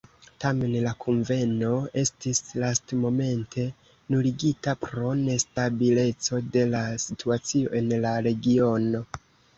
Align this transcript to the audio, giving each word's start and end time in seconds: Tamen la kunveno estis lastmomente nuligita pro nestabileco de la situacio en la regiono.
Tamen 0.43 0.71
la 0.83 0.93
kunveno 1.03 1.73
estis 2.03 2.41
lastmomente 2.63 3.67
nuligita 4.15 4.75
pro 4.87 5.13
nestabileco 5.23 6.41
de 6.57 6.65
la 6.73 6.83
situacio 7.07 7.75
en 7.83 7.95
la 8.07 8.19
regiono. 8.31 9.05